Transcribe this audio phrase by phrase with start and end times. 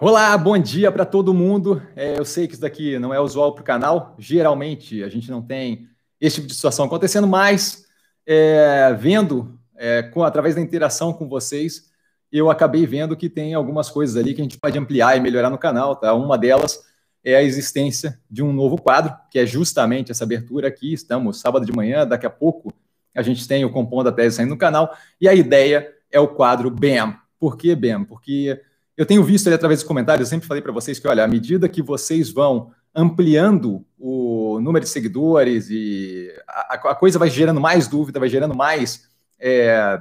[0.00, 1.82] Olá, bom dia para todo mundo.
[1.96, 4.14] É, eu sei que isso daqui não é usual para o canal.
[4.16, 5.88] Geralmente a gente não tem
[6.20, 7.84] esse tipo de situação acontecendo, mas
[8.24, 11.90] é, vendo é, com, através da interação com vocês,
[12.30, 15.50] eu acabei vendo que tem algumas coisas ali que a gente pode ampliar e melhorar
[15.50, 15.96] no canal.
[15.96, 16.14] Tá?
[16.14, 16.84] Uma delas
[17.24, 20.92] é a existência de um novo quadro, que é justamente essa abertura aqui.
[20.92, 22.72] Estamos sábado de manhã, daqui a pouco
[23.16, 26.28] a gente tem o Compondo a Tese saindo no canal, e a ideia é o
[26.28, 27.16] quadro BAM.
[27.36, 28.04] Por que BAM?
[28.04, 28.62] Porque
[28.98, 31.28] eu tenho visto ali através dos comentários, eu sempre falei para vocês que, olha, à
[31.28, 37.60] medida que vocês vão ampliando o número de seguidores e a, a coisa vai gerando
[37.60, 39.08] mais dúvida, vai gerando mais.
[39.38, 40.00] É,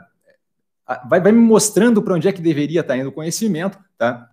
[1.08, 4.32] vai, vai, me mostrando para onde é que deveria estar tá indo o conhecimento, tá?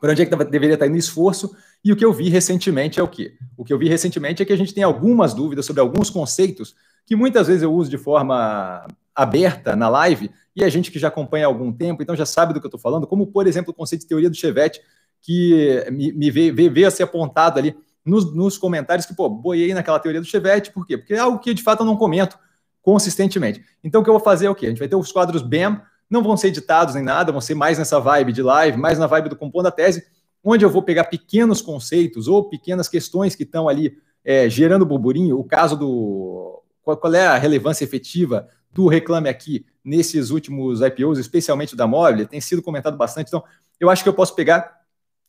[0.00, 1.54] Para onde é que deveria estar tá indo o esforço.
[1.84, 3.34] E o que eu vi recentemente é o quê?
[3.56, 6.74] O que eu vi recentemente é que a gente tem algumas dúvidas sobre alguns conceitos
[7.06, 11.08] que muitas vezes eu uso de forma aberta na live, e a gente que já
[11.08, 13.70] acompanha há algum tempo, então já sabe do que eu estou falando, como, por exemplo,
[13.70, 14.80] o conceito de teoria do Chevette,
[15.20, 19.74] que me, me veio, veio, a ser apontado ali nos, nos, comentários, que, pô, boiei
[19.74, 20.96] naquela teoria do Chevette, por quê?
[20.96, 22.38] Porque é algo que, de fato, eu não comento
[22.82, 23.62] consistentemente.
[23.84, 24.66] Então, o que eu vou fazer é o quê?
[24.66, 27.54] A gente vai ter os quadros BEM, não vão ser editados nem nada, vão ser
[27.54, 30.04] mais nessa vibe de live, mais na vibe do Compondo a Tese,
[30.42, 35.38] onde eu vou pegar pequenos conceitos ou pequenas questões que estão ali é, gerando burburinho.
[35.38, 36.62] O caso do...
[36.82, 42.40] Qual é a relevância efetiva do Reclame Aqui nesses últimos IPOs, especialmente da Mobile, tem
[42.40, 43.28] sido comentado bastante.
[43.28, 43.42] Então,
[43.78, 44.80] eu acho que eu posso pegar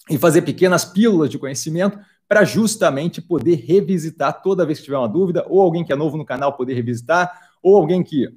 [0.10, 5.08] e fazer pequenas pílulas de conhecimento para justamente poder revisitar toda vez que tiver uma
[5.08, 8.30] dúvida, ou alguém que é novo no canal poder revisitar, ou alguém que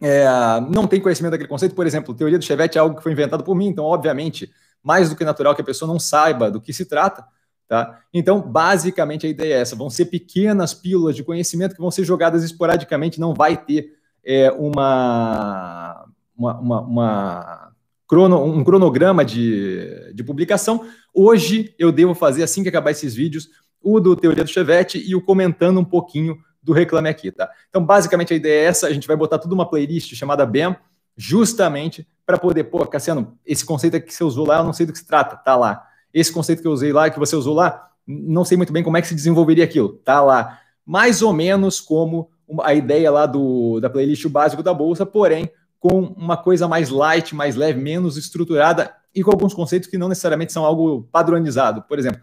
[0.00, 0.24] é,
[0.70, 1.74] não tem conhecimento daquele conceito.
[1.74, 4.50] Por exemplo, teoria do Chevette é algo que foi inventado por mim, então, obviamente,
[4.82, 7.24] mais do que natural que a pessoa não saiba do que se trata.
[7.68, 8.00] Tá?
[8.12, 12.04] Então, basicamente, a ideia é essa: vão ser pequenas pílulas de conhecimento que vão ser
[12.04, 16.06] jogadas esporadicamente, não vai ter é, uma,
[16.36, 17.72] uma, uma, uma
[18.06, 20.84] crono, um cronograma de, de publicação.
[21.14, 23.48] Hoje eu devo fazer, assim que acabar esses vídeos,
[23.82, 27.50] o do Teoria do Chevette e o comentando um pouquinho do Reclame Aqui, tá?
[27.68, 30.76] Então, basicamente, a ideia é essa, a gente vai botar tudo uma playlist chamada BEM,
[31.16, 34.92] justamente para poder, pô, Cassiano, esse conceito que você usou lá, eu não sei do
[34.92, 35.84] que se trata, tá lá.
[36.14, 38.96] Esse conceito que eu usei lá, que você usou lá, não sei muito bem como
[38.96, 40.60] é que se desenvolveria aquilo, tá lá.
[40.86, 42.30] Mais ou menos como
[42.62, 47.34] a ideia lá do, da playlist básico da bolsa, porém com uma coisa mais light,
[47.34, 51.82] mais leve, menos estruturada e com alguns conceitos que não necessariamente são algo padronizado.
[51.82, 52.20] Por exemplo,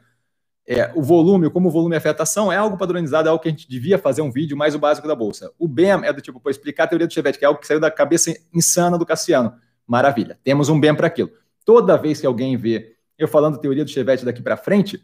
[0.65, 3.49] é, o volume, como o volume afeta a ação, é algo padronizado, é algo que
[3.49, 5.51] a gente devia fazer um vídeo mais o básico da bolsa.
[5.57, 7.65] O BEM é do tipo, para explicar a teoria do Chevette, que é algo que
[7.65, 9.53] saiu da cabeça insana do Cassiano.
[9.87, 11.31] Maravilha, temos um BEM para aquilo.
[11.65, 15.01] Toda vez que alguém vê eu falando teoria do Chevette daqui para frente,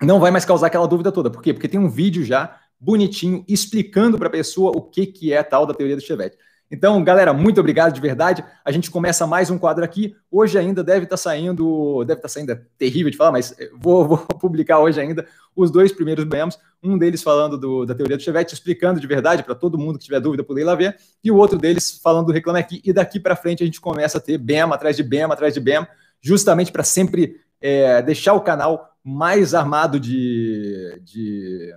[0.00, 1.30] não vai mais causar aquela dúvida toda.
[1.30, 1.52] Por quê?
[1.52, 5.66] Porque tem um vídeo já bonitinho, explicando para a pessoa o que, que é tal
[5.66, 6.38] da teoria do Chevette.
[6.70, 8.44] Então, galera, muito obrigado de verdade.
[8.64, 10.14] A gente começa mais um quadro aqui.
[10.30, 13.56] Hoje ainda deve estar tá saindo, deve estar tá saindo, é terrível de falar, mas
[13.76, 16.56] vou, vou, publicar hoje ainda os dois primeiros BEMs.
[16.80, 20.04] Um deles falando do, da teoria do Chevette, explicando de verdade para todo mundo que
[20.04, 20.96] tiver dúvida poder ir lá ver.
[21.24, 22.80] E o outro deles falando do Reclame Aqui.
[22.84, 25.58] E daqui para frente a gente começa a ter BEM atrás de BEM atrás de
[25.60, 25.84] BEM,
[26.20, 31.74] justamente para sempre é, deixar o canal mais armado de, de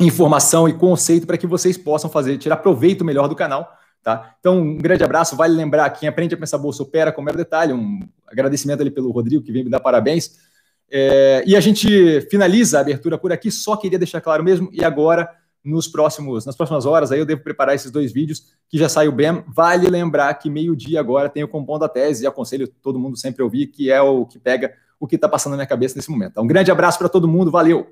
[0.00, 3.70] informação e conceito para que vocês possam fazer, tirar proveito melhor do canal.
[4.02, 4.36] Tá?
[4.38, 5.34] Então, um grande abraço.
[5.34, 7.72] Vale lembrar, quem aprende a pensar bolsa opera com mero detalhe.
[7.72, 10.36] Um agradecimento ali pelo Rodrigo, que vem me dar parabéns.
[10.88, 13.50] É, e a gente finaliza a abertura por aqui.
[13.50, 14.68] Só queria deixar claro mesmo.
[14.72, 15.28] E agora,
[15.64, 19.10] nos próximos, nas próximas horas, aí eu devo preparar esses dois vídeos que já saiu
[19.10, 19.42] bem.
[19.48, 22.22] Vale lembrar que meio-dia agora tem o compondo da tese.
[22.22, 25.28] E aconselho todo mundo sempre a ouvir, que é o que pega o que está
[25.28, 26.30] passando na minha cabeça nesse momento.
[26.30, 27.50] Então, um grande abraço para todo mundo.
[27.50, 27.88] Valeu!